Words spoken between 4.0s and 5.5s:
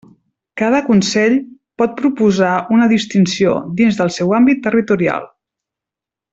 del seu àmbit territorial.